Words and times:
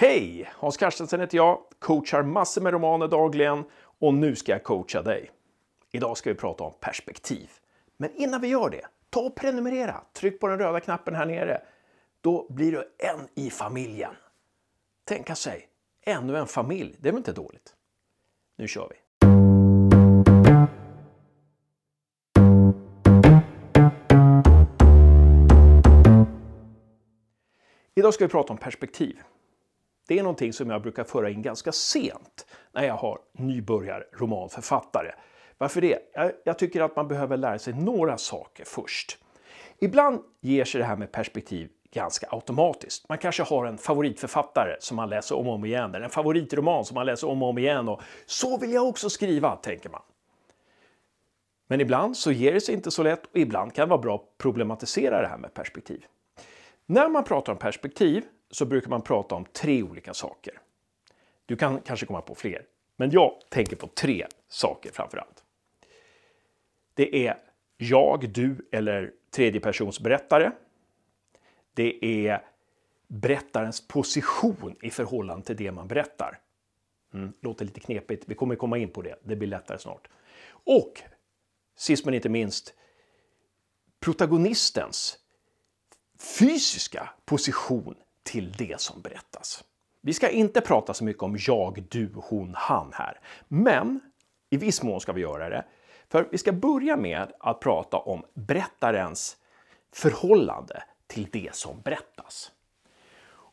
Hej! 0.00 0.50
Hans 0.52 0.76
Carstensen 0.76 1.20
heter 1.20 1.36
jag, 1.36 1.58
coachar 1.78 2.22
massor 2.22 2.60
med 2.60 2.72
romaner 2.72 3.08
dagligen 3.08 3.64
och 3.98 4.14
nu 4.14 4.36
ska 4.36 4.52
jag 4.52 4.62
coacha 4.62 5.02
dig. 5.02 5.30
Idag 5.92 6.16
ska 6.16 6.30
vi 6.30 6.36
prata 6.36 6.64
om 6.64 6.72
perspektiv. 6.80 7.50
Men 7.96 8.14
innan 8.14 8.40
vi 8.40 8.48
gör 8.48 8.70
det, 8.70 8.86
ta 9.10 9.20
och 9.20 9.36
prenumerera. 9.36 10.00
Tryck 10.12 10.40
på 10.40 10.46
den 10.46 10.58
röda 10.58 10.80
knappen 10.80 11.14
här 11.14 11.26
nere. 11.26 11.62
Då 12.20 12.46
blir 12.50 12.72
du 12.72 12.78
en 12.78 13.28
i 13.34 13.50
familjen. 13.50 14.14
Tänka 15.04 15.34
sig, 15.34 15.68
ännu 16.06 16.36
en 16.36 16.46
familj, 16.46 16.96
det 16.98 17.08
är 17.08 17.12
väl 17.12 17.18
inte 17.18 17.32
dåligt? 17.32 17.74
Nu 18.56 18.68
kör 18.68 18.88
vi! 18.88 18.96
Idag 27.94 28.14
ska 28.14 28.24
vi 28.24 28.30
prata 28.30 28.52
om 28.52 28.58
perspektiv. 28.58 29.20
Det 30.10 30.18
är 30.18 30.22
någonting 30.22 30.52
som 30.52 30.70
jag 30.70 30.82
brukar 30.82 31.04
föra 31.04 31.30
in 31.30 31.42
ganska 31.42 31.72
sent 31.72 32.46
när 32.72 32.84
jag 32.84 32.94
har 32.94 33.18
nybörjarromanförfattare. 33.32 35.12
Varför 35.58 35.80
det? 35.80 35.98
Jag, 36.44 36.58
tycker 36.58 36.80
att 36.80 36.96
man 36.96 37.08
behöver 37.08 37.36
lära 37.36 37.58
sig 37.58 37.74
några 37.74 38.18
saker 38.18 38.64
först. 38.64 39.18
Ibland 39.78 40.20
ger 40.40 40.64
sig 40.64 40.78
det 40.78 40.84
här 40.84 40.96
med 40.96 41.12
perspektiv 41.12 41.68
ganska 41.92 42.26
automatiskt. 42.30 43.08
Man 43.08 43.18
kanske 43.18 43.42
har 43.42 43.66
en 43.66 43.78
favoritförfattare 43.78 44.76
som 44.80 44.96
man 44.96 45.08
läser 45.08 45.36
om 45.38 45.48
och 45.48 45.54
om 45.54 45.64
igen, 45.64 45.94
eller 45.94 46.04
en 46.04 46.10
favoritroman 46.10 46.84
som 46.84 46.94
man 46.94 47.06
läser 47.06 47.28
om 47.28 47.42
och 47.42 47.48
om 47.48 47.58
igen 47.58 47.88
och 47.88 48.02
så 48.26 48.58
vill 48.58 48.72
jag 48.72 48.88
också 48.88 49.10
skriva, 49.10 49.56
tänker 49.56 49.90
man. 49.90 50.02
Men 51.68 51.80
ibland 51.80 52.16
så 52.16 52.32
ger 52.32 52.52
det 52.52 52.60
sig 52.60 52.74
inte 52.74 52.90
så 52.90 53.02
lätt 53.02 53.26
och 53.26 53.36
ibland 53.36 53.74
kan 53.74 53.88
det 53.88 53.90
vara 53.90 54.02
bra 54.02 54.14
att 54.14 54.38
problematisera 54.38 55.22
det 55.22 55.28
här 55.28 55.38
med 55.38 55.54
perspektiv. 55.54 56.04
När 56.86 57.08
man 57.08 57.24
pratar 57.24 57.52
om 57.52 57.58
perspektiv 57.58 58.24
så 58.50 58.66
brukar 58.66 58.90
man 58.90 59.02
prata 59.02 59.34
om 59.34 59.44
tre 59.44 59.82
olika 59.82 60.14
saker. 60.14 60.60
Du 61.46 61.56
kan 61.56 61.80
kanske 61.80 62.06
komma 62.06 62.20
på 62.20 62.34
fler, 62.34 62.66
men 62.96 63.10
jag 63.10 63.40
tänker 63.48 63.76
på 63.76 63.86
tre 63.86 64.26
saker 64.48 64.92
framför 64.92 65.18
allt. 65.18 65.44
Det 66.94 67.26
är 67.26 67.38
jag, 67.76 68.30
du 68.30 68.68
eller 68.72 69.12
tredjepersonsberättare. 69.30 70.50
Det 71.74 72.26
är 72.26 72.46
berättarens 73.08 73.88
position 73.88 74.76
i 74.82 74.90
förhållande 74.90 75.46
till 75.46 75.56
det 75.56 75.72
man 75.72 75.88
berättar. 75.88 76.40
Mm, 77.14 77.32
låter 77.40 77.64
lite 77.64 77.80
knepigt, 77.80 78.24
vi 78.26 78.34
kommer 78.34 78.56
komma 78.56 78.78
in 78.78 78.90
på 78.90 79.02
det, 79.02 79.16
det 79.22 79.36
blir 79.36 79.48
lättare 79.48 79.78
snart. 79.78 80.08
Och 80.48 81.02
sist 81.76 82.04
men 82.04 82.14
inte 82.14 82.28
minst 82.28 82.74
protagonistens 84.00 85.18
fysiska 86.38 87.10
position 87.24 87.94
till 88.22 88.52
det 88.52 88.80
som 88.80 89.00
berättas. 89.00 89.64
Vi 90.00 90.14
ska 90.14 90.28
inte 90.28 90.60
prata 90.60 90.94
så 90.94 91.04
mycket 91.04 91.22
om 91.22 91.36
jag, 91.46 91.84
du, 91.88 92.10
hon, 92.14 92.54
han 92.56 92.90
här. 92.94 93.20
Men 93.48 94.00
i 94.50 94.56
viss 94.56 94.82
mån 94.82 95.00
ska 95.00 95.12
vi 95.12 95.20
göra 95.20 95.48
det. 95.48 95.64
För 96.08 96.28
vi 96.30 96.38
ska 96.38 96.52
börja 96.52 96.96
med 96.96 97.32
att 97.40 97.60
prata 97.60 97.96
om 97.96 98.24
berättarens 98.34 99.36
förhållande 99.92 100.82
till 101.06 101.28
det 101.32 101.54
som 101.54 101.80
berättas. 101.80 102.52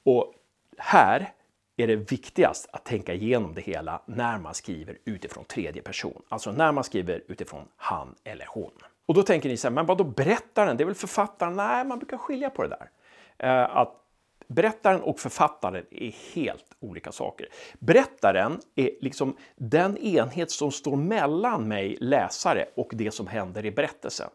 Och 0.03 0.33
här 0.77 1.33
är 1.77 1.87
det 1.87 1.95
viktigast 1.95 2.69
att 2.71 2.85
tänka 2.85 3.13
igenom 3.13 3.53
det 3.53 3.61
hela 3.61 4.01
när 4.05 4.37
man 4.37 4.53
skriver 4.53 4.97
utifrån 5.05 5.45
tredje 5.45 5.81
person. 5.81 6.21
Alltså 6.29 6.51
när 6.51 6.71
man 6.71 6.83
skriver 6.83 7.23
utifrån 7.27 7.67
han 7.75 8.15
eller 8.23 8.45
hon. 8.49 8.71
Och 9.05 9.13
då 9.13 9.23
tänker 9.23 9.49
ni 9.49 9.57
så 9.57 9.67
här, 9.67 9.73
men 9.73 9.85
vadå 9.85 10.03
berättaren? 10.03 10.77
Det 10.77 10.83
är 10.83 10.85
väl 10.85 10.95
författaren? 10.95 11.55
Nej, 11.55 11.85
man 11.85 11.99
brukar 11.99 12.17
skilja 12.17 12.49
på 12.49 12.63
det 12.63 12.69
där. 12.69 12.89
Eh, 13.37 13.77
att 13.77 14.06
Berättaren 14.47 15.01
och 15.01 15.19
författaren 15.19 15.85
är 15.91 16.33
helt 16.33 16.75
olika 16.79 17.11
saker. 17.11 17.47
Berättaren 17.79 18.59
är 18.75 18.91
liksom 19.01 19.37
den 19.55 19.97
enhet 19.97 20.51
som 20.51 20.71
står 20.71 20.95
mellan 20.95 21.67
mig, 21.67 21.97
läsare, 21.99 22.65
och 22.75 22.89
det 22.93 23.11
som 23.11 23.27
händer 23.27 23.65
i 23.65 23.71
berättelsen. 23.71 24.29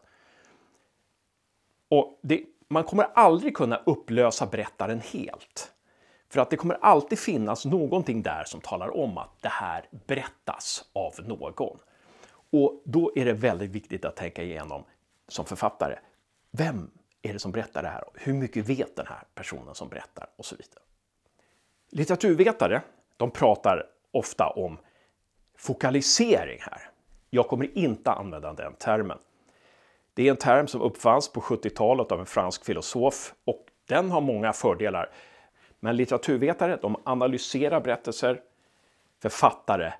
Och 1.89 2.19
det, 2.23 2.43
man 2.67 2.83
kommer 2.83 3.03
aldrig 3.03 3.55
kunna 3.55 3.77
upplösa 3.85 4.45
berättaren 4.45 5.01
helt. 5.11 5.71
För 6.29 6.41
att 6.41 6.49
det 6.49 6.57
kommer 6.57 6.77
alltid 6.81 7.19
finnas 7.19 7.65
någonting 7.65 8.21
där 8.21 8.43
som 8.43 8.61
talar 8.61 8.97
om 8.97 9.17
att 9.17 9.41
det 9.41 9.49
här 9.49 9.85
berättas 10.07 10.85
av 10.93 11.13
någon. 11.27 11.79
Och 12.51 12.81
då 12.85 13.11
är 13.15 13.25
det 13.25 13.33
väldigt 13.33 13.71
viktigt 13.71 14.05
att 14.05 14.15
tänka 14.15 14.43
igenom 14.43 14.83
som 15.27 15.45
författare, 15.45 15.95
vem 16.51 16.91
är 17.23 17.33
det 17.33 17.39
som 17.39 17.51
berättar 17.51 17.81
det 17.81 17.89
här? 17.89 18.03
Hur 18.13 18.33
mycket 18.33 18.69
vet 18.69 18.95
den 18.95 19.07
här 19.07 19.23
personen 19.35 19.75
som 19.75 19.89
berättar? 19.89 20.27
Och 20.35 20.45
så 20.45 20.55
vidare. 20.55 20.83
Litteraturvetare 21.89 22.81
de 23.17 23.31
pratar 23.31 23.85
ofta 24.11 24.47
om 24.47 24.77
fokalisering 25.57 26.59
här. 26.61 26.89
Jag 27.29 27.47
kommer 27.47 27.77
inte 27.77 28.11
använda 28.11 28.53
den 28.53 28.73
termen. 28.73 29.17
Det 30.13 30.27
är 30.27 30.31
en 30.31 30.37
term 30.37 30.67
som 30.67 30.81
uppfanns 30.81 31.31
på 31.31 31.41
70-talet 31.41 32.11
av 32.11 32.19
en 32.19 32.25
fransk 32.25 32.65
filosof 32.65 33.33
och 33.45 33.65
den 33.87 34.11
har 34.11 34.21
många 34.21 34.53
fördelar. 34.53 35.11
Men 35.79 35.95
litteraturvetare 35.95 36.77
de 36.81 36.95
analyserar 37.03 37.81
berättelser, 37.81 38.41
författare 39.21 39.93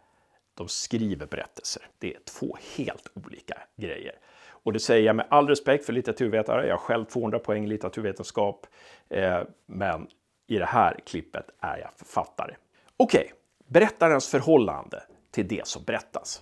de 0.54 0.68
skriver 0.68 1.26
berättelser. 1.26 1.84
Det 2.00 2.14
är 2.14 2.20
två 2.20 2.58
helt 2.76 3.08
olika 3.14 3.62
grejer. 3.76 4.20
Och 4.64 4.74
det 4.74 4.80
säger 4.80 5.06
jag 5.06 5.16
med 5.16 5.26
all 5.30 5.48
respekt 5.48 5.86
för 5.86 5.94
litteraturvetare. 5.94 6.68
Jag 6.68 6.74
har 6.74 6.80
själv 6.80 7.06
200 7.06 7.40
poäng 7.40 7.64
i 7.64 7.68
litteraturvetenskap. 7.68 8.68
Eh, 9.10 9.42
men 9.66 10.08
i 10.48 10.58
det 10.58 10.66
här 10.66 11.00
klippet 11.06 11.46
är 11.60 11.78
jag 11.78 11.90
författare. 11.96 12.56
Okej, 12.98 13.22
okay. 13.22 13.34
berättarens 13.68 14.30
förhållande 14.30 15.04
till 15.32 15.48
det 15.48 15.68
som 15.68 15.84
berättas. 15.84 16.42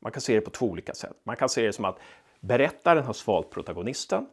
Man 0.00 0.12
kan 0.12 0.20
se 0.20 0.34
det 0.34 0.40
på 0.40 0.50
två 0.50 0.66
olika 0.66 0.94
sätt. 0.94 1.16
Man 1.24 1.36
kan 1.36 1.48
se 1.48 1.66
det 1.66 1.72
som 1.72 1.84
att 1.84 1.98
berättaren 2.40 3.04
har 3.04 3.12
svalt 3.12 3.50
protagonisten. 3.50 4.26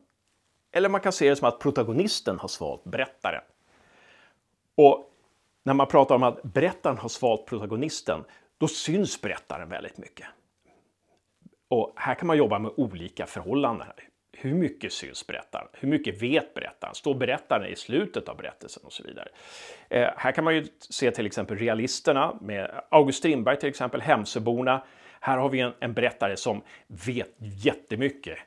Eller 0.71 0.89
man 0.89 1.01
kan 1.01 1.13
se 1.13 1.29
det 1.29 1.35
som 1.35 1.47
att 1.47 1.59
protagonisten 1.59 2.39
har 2.39 2.47
svalt 2.47 2.83
berättaren. 2.83 3.41
Och 4.75 5.09
när 5.63 5.73
man 5.73 5.87
pratar 5.87 6.15
om 6.15 6.23
att 6.23 6.43
berättaren 6.43 6.97
har 6.97 7.09
svalt 7.09 7.45
protagonisten, 7.45 8.23
då 8.57 8.67
syns 8.67 9.21
berättaren 9.21 9.69
väldigt 9.69 9.97
mycket. 9.97 10.27
Och 11.67 11.93
här 11.95 12.15
kan 12.15 12.27
man 12.27 12.37
jobba 12.37 12.59
med 12.59 12.71
olika 12.77 13.25
förhållanden. 13.25 13.87
Hur 14.37 14.53
mycket 14.53 14.93
syns 14.93 15.27
berättaren? 15.27 15.67
Hur 15.73 15.89
mycket 15.89 16.21
vet 16.21 16.53
berättaren? 16.53 16.95
Står 16.95 17.15
berättaren 17.15 17.65
i 17.65 17.75
slutet 17.75 18.29
av 18.29 18.37
berättelsen 18.37 18.83
och 18.85 18.93
så 18.93 19.03
vidare? 19.03 19.27
Eh, 19.89 20.09
här 20.17 20.31
kan 20.31 20.43
man 20.43 20.55
ju 20.55 20.65
se 20.89 21.11
till 21.11 21.25
exempel 21.25 21.57
realisterna 21.57 22.37
med 22.41 22.81
August 22.89 23.17
Strindberg 23.17 23.59
till 23.59 23.69
exempel, 23.69 24.01
Hemsöborna. 24.01 24.83
Här 25.19 25.37
har 25.37 25.49
vi 25.49 25.59
en, 25.59 25.73
en 25.79 25.93
berättare 25.93 26.37
som 26.37 26.61
vet 26.87 27.35
jättemycket 27.39 28.37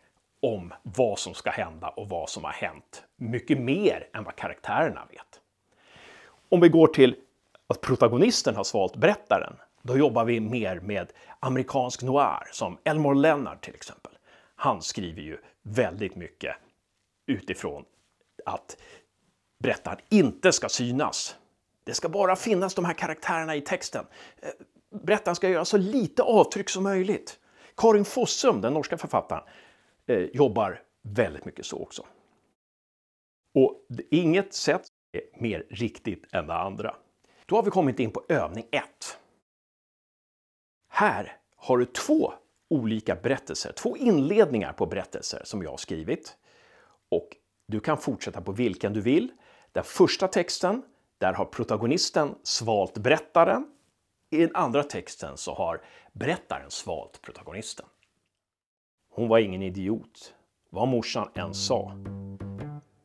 om 0.42 0.74
vad 0.82 1.18
som 1.18 1.34
ska 1.34 1.50
hända 1.50 1.88
och 1.88 2.08
vad 2.08 2.30
som 2.30 2.44
har 2.44 2.52
hänt. 2.52 3.04
Mycket 3.16 3.58
mer 3.58 4.08
än 4.12 4.24
vad 4.24 4.36
karaktärerna 4.36 5.06
vet. 5.10 5.40
Om 6.48 6.60
vi 6.60 6.68
går 6.68 6.86
till 6.86 7.16
att 7.66 7.80
protagonisten 7.80 8.56
har 8.56 8.64
svalt 8.64 8.96
berättaren 8.96 9.56
då 9.86 9.98
jobbar 9.98 10.24
vi 10.24 10.40
mer 10.40 10.80
med 10.80 11.12
amerikansk 11.40 12.02
noir 12.02 12.48
som 12.52 12.78
Elmore 12.84 13.18
Leonard 13.18 13.60
till 13.60 13.74
exempel. 13.74 14.12
Han 14.56 14.82
skriver 14.82 15.22
ju 15.22 15.38
väldigt 15.62 16.16
mycket 16.16 16.56
utifrån 17.26 17.84
att 18.44 18.76
berättaren 19.58 19.98
inte 20.08 20.52
ska 20.52 20.68
synas. 20.68 21.36
Det 21.84 21.94
ska 21.94 22.08
bara 22.08 22.36
finnas 22.36 22.74
de 22.74 22.84
här 22.84 22.94
karaktärerna 22.94 23.56
i 23.56 23.60
texten. 23.60 24.06
Eh, 24.42 24.48
berättaren 25.00 25.36
ska 25.36 25.48
göra 25.48 25.64
så 25.64 25.76
lite 25.76 26.22
avtryck 26.22 26.68
som 26.68 26.82
möjligt. 26.82 27.38
Karin 27.76 28.04
Fossum, 28.04 28.60
den 28.60 28.74
norska 28.74 28.98
författaren, 28.98 29.44
eh, 30.06 30.18
jobbar 30.18 30.82
väldigt 31.02 31.44
mycket 31.44 31.66
så 31.66 31.82
också. 31.82 32.06
Och 33.54 33.86
inget 34.10 34.54
sätt 34.54 34.82
är 35.12 35.40
mer 35.42 35.66
riktigt 35.70 36.34
än 36.34 36.46
det 36.46 36.54
andra. 36.54 36.94
Då 37.46 37.56
har 37.56 37.62
vi 37.62 37.70
kommit 37.70 38.00
in 38.00 38.10
på 38.10 38.24
övning 38.28 38.66
1. 38.70 39.18
Här 40.98 41.36
har 41.56 41.78
du 41.78 41.84
två 41.84 42.32
olika 42.68 43.16
berättelser, 43.16 43.72
två 43.72 43.96
inledningar 43.96 44.72
på 44.72 44.86
berättelser 44.86 45.40
som 45.44 45.62
jag 45.62 45.70
har 45.70 45.76
skrivit. 45.76 46.36
Och 47.08 47.28
du 47.66 47.80
kan 47.80 47.98
fortsätta 47.98 48.40
på 48.40 48.52
vilken 48.52 48.92
du 48.92 49.00
vill. 49.00 49.32
Den 49.72 49.84
första 49.84 50.28
texten, 50.28 50.82
där 51.18 51.32
har 51.32 51.44
protagonisten 51.44 52.34
svalt 52.42 52.98
berättaren. 52.98 53.66
I 54.30 54.38
den 54.38 54.56
andra 54.56 54.82
texten 54.82 55.36
så 55.36 55.54
har 55.54 55.82
berättaren 56.12 56.70
svalt 56.70 57.22
protagonisten. 57.22 57.86
Hon 59.10 59.28
var 59.28 59.38
ingen 59.38 59.62
idiot, 59.62 60.34
vad 60.70 60.88
morsan 60.88 61.28
än 61.34 61.54
sa. 61.54 61.92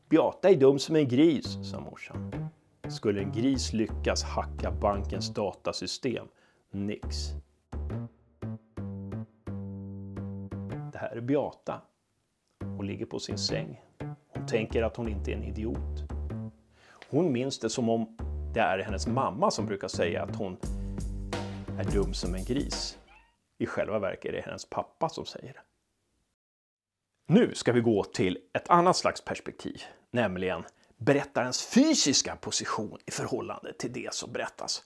Beata 0.09 0.49
är 0.49 0.55
dum 0.55 0.79
som 0.79 0.95
en 0.95 1.07
gris, 1.07 1.57
sa 1.71 1.79
morsan. 1.79 2.49
Skulle 2.89 3.21
en 3.21 3.31
gris 3.31 3.73
lyckas 3.73 4.23
hacka 4.23 4.71
bankens 4.71 5.33
datasystem? 5.33 6.27
Nix. 6.71 7.35
Här 11.01 11.17
är 11.17 11.21
Beata. 11.21 11.81
Hon 12.59 12.87
ligger 12.87 13.05
på 13.05 13.19
sin 13.19 13.37
säng. 13.37 13.81
Hon 14.27 14.47
tänker 14.47 14.83
att 14.83 14.95
hon 14.95 15.07
inte 15.07 15.31
är 15.31 15.35
en 15.35 15.43
idiot. 15.43 16.11
Hon 17.09 17.31
minns 17.31 17.59
det 17.59 17.69
som 17.69 17.89
om 17.89 18.17
det 18.53 18.59
är 18.59 18.79
hennes 18.79 19.07
mamma 19.07 19.51
som 19.51 19.65
brukar 19.65 19.87
säga 19.87 20.23
att 20.23 20.35
hon 20.35 20.57
är 21.79 21.91
dum 21.91 22.13
som 22.13 22.35
en 22.35 22.45
gris. 22.45 22.97
I 23.57 23.65
själva 23.65 23.99
verket 23.99 24.25
är 24.25 24.31
det 24.31 24.41
hennes 24.41 24.69
pappa 24.69 25.09
som 25.09 25.25
säger 25.25 25.53
det. 25.53 25.61
Nu 27.27 27.55
ska 27.55 27.71
vi 27.71 27.81
gå 27.81 28.03
till 28.03 28.37
ett 28.53 28.69
annat 28.69 28.97
slags 28.97 29.21
perspektiv, 29.21 29.81
nämligen 30.11 30.63
berättarens 30.97 31.65
fysiska 31.65 32.35
position 32.35 32.99
i 33.05 33.11
förhållande 33.11 33.73
till 33.73 33.93
det 33.93 34.13
som 34.13 34.31
berättas. 34.31 34.83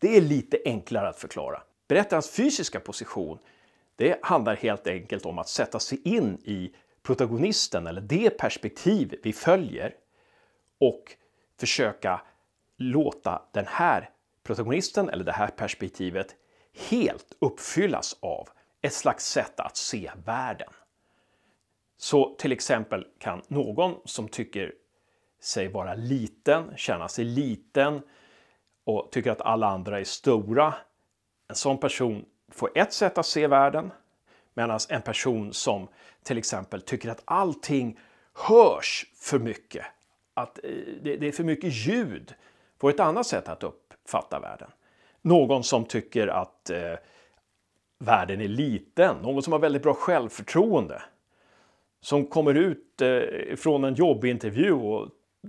Det 0.00 0.16
är 0.16 0.20
lite 0.20 0.58
enklare 0.64 1.08
att 1.08 1.18
förklara. 1.18 1.62
Berättarens 1.88 2.30
fysiska 2.30 2.80
position 2.80 3.38
det 4.00 4.18
handlar 4.22 4.56
helt 4.56 4.86
enkelt 4.86 5.26
om 5.26 5.38
att 5.38 5.48
sätta 5.48 5.78
sig 5.78 6.00
in 6.04 6.38
i 6.44 6.74
protagonisten 7.02 7.86
eller 7.86 8.00
det 8.00 8.30
perspektiv 8.30 9.14
vi 9.22 9.32
följer 9.32 9.94
och 10.78 11.16
försöka 11.58 12.20
låta 12.76 13.42
den 13.52 13.66
här 13.68 14.10
protagonisten 14.42 15.08
eller 15.08 15.24
det 15.24 15.32
här 15.32 15.48
perspektivet 15.48 16.36
helt 16.90 17.36
uppfyllas 17.38 18.16
av 18.20 18.48
ett 18.82 18.92
slags 18.92 19.26
sätt 19.26 19.60
att 19.60 19.76
se 19.76 20.10
världen. 20.24 20.72
Så 21.96 22.34
till 22.38 22.52
exempel 22.52 23.06
kan 23.18 23.42
någon 23.48 23.94
som 24.04 24.28
tycker 24.28 24.72
sig 25.40 25.68
vara 25.68 25.94
liten, 25.94 26.76
känna 26.76 27.08
sig 27.08 27.24
liten 27.24 28.02
och 28.84 29.08
tycker 29.12 29.30
att 29.30 29.40
alla 29.40 29.66
andra 29.66 30.00
är 30.00 30.04
stora. 30.04 30.74
En 31.48 31.56
sån 31.56 31.78
person 31.78 32.24
får 32.50 32.70
ett 32.74 32.92
sätt 32.92 33.18
att 33.18 33.26
se 33.26 33.46
världen 33.46 33.90
medan 34.54 34.78
en 34.88 35.02
person 35.02 35.52
som 35.52 35.88
till 36.22 36.38
exempel 36.38 36.82
tycker 36.82 37.08
att 37.08 37.22
allting 37.24 37.98
hörs 38.34 39.06
för 39.14 39.38
mycket, 39.38 39.86
att 40.34 40.58
eh, 40.64 40.70
det 41.02 41.28
är 41.28 41.32
för 41.32 41.44
mycket 41.44 41.72
ljud, 41.72 42.34
får 42.80 42.90
ett 42.90 43.00
annat 43.00 43.26
sätt 43.26 43.48
att 43.48 43.62
uppfatta 43.62 44.40
världen. 44.40 44.70
Någon 45.22 45.64
som 45.64 45.84
tycker 45.84 46.28
att 46.28 46.70
eh, 46.70 46.94
världen 47.98 48.40
är 48.40 48.48
liten, 48.48 49.16
någon 49.16 49.42
som 49.42 49.52
har 49.52 49.60
väldigt 49.60 49.82
bra 49.82 49.94
självförtroende, 49.94 51.02
som 52.00 52.26
kommer 52.26 52.54
ut 52.54 53.02
eh, 53.02 53.56
från 53.56 53.84
en 53.84 53.94
jobbintervju 53.94 54.72
och 54.72 55.08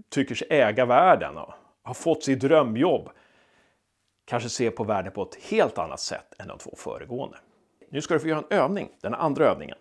tycker 0.10 0.36
sig 0.36 0.48
äga 0.50 0.86
världen 0.86 1.38
och 1.38 1.54
har 1.84 1.94
fått 1.94 2.24
sitt 2.24 2.40
drömjobb, 2.40 3.10
kanske 4.32 4.50
ser 4.50 4.72
på 4.72 4.84
världen 4.84 5.12
på 5.12 5.24
ett 5.24 5.36
helt 5.36 5.78
annat 5.78 6.00
sätt 6.00 6.34
än 6.40 6.48
de 6.48 6.58
två 6.58 6.76
föregående. 6.78 7.38
Nu 7.90 8.02
ska 8.02 8.14
du 8.14 8.20
få 8.20 8.28
göra 8.28 8.40
en 8.40 8.58
övning, 8.58 8.90
den 9.02 9.14
andra 9.14 9.46
övningen. 9.46 9.78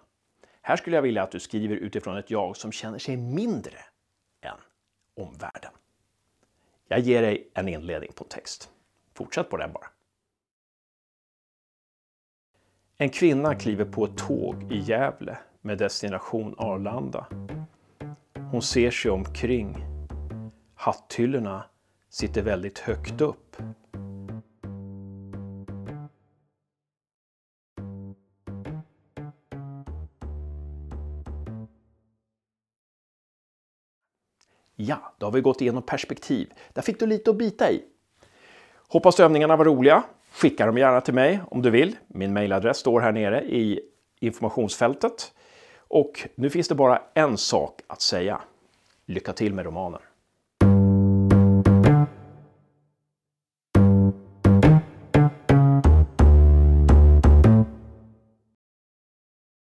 Här 0.62 0.76
skulle 0.76 0.96
jag 0.96 1.02
vilja 1.02 1.22
att 1.22 1.30
du 1.30 1.40
skriver 1.40 1.76
utifrån 1.76 2.16
ett 2.16 2.30
jag 2.30 2.56
som 2.56 2.72
känner 2.72 2.98
sig 2.98 3.16
mindre 3.16 3.78
än 4.40 4.56
omvärlden. 5.16 5.70
Jag 6.88 7.00
ger 7.00 7.22
dig 7.22 7.50
en 7.54 7.68
inledning 7.68 8.12
på 8.14 8.24
text. 8.24 8.70
Fortsätt 9.14 9.50
på 9.50 9.56
den 9.56 9.72
bara. 9.72 9.86
En 12.96 13.10
kvinna 13.10 13.54
kliver 13.54 13.84
på 13.84 14.04
ett 14.04 14.18
tåg 14.18 14.72
i 14.72 14.78
Gävle 14.78 15.38
med 15.60 15.78
destination 15.78 16.54
Arlanda. 16.58 17.26
Hon 18.50 18.62
ser 18.62 18.90
sig 18.90 19.10
omkring. 19.10 19.76
Hatthyllorna 20.74 21.64
sitter 22.08 22.42
väldigt 22.42 22.78
högt 22.78 23.20
upp. 23.20 23.56
Ja, 34.82 35.12
då 35.18 35.26
har 35.26 35.32
vi 35.32 35.40
gått 35.40 35.60
igenom 35.60 35.82
perspektiv. 35.82 36.52
Där 36.72 36.82
fick 36.82 37.00
du 37.00 37.06
lite 37.06 37.30
att 37.30 37.36
bita 37.36 37.70
i. 37.70 37.82
Hoppas 38.88 39.20
övningarna 39.20 39.56
var 39.56 39.64
roliga. 39.64 40.02
Skicka 40.32 40.66
dem 40.66 40.78
gärna 40.78 41.00
till 41.00 41.14
mig 41.14 41.40
om 41.50 41.62
du 41.62 41.70
vill. 41.70 41.96
Min 42.06 42.32
mejladress 42.32 42.76
står 42.76 43.00
här 43.00 43.12
nere 43.12 43.42
i 43.44 43.80
informationsfältet. 44.20 45.32
Och 45.78 46.28
nu 46.34 46.50
finns 46.50 46.68
det 46.68 46.74
bara 46.74 47.02
en 47.14 47.38
sak 47.38 47.80
att 47.86 48.00
säga. 48.00 48.40
Lycka 49.06 49.32
till 49.32 49.54
med 49.54 49.64
romanen! 49.64 50.00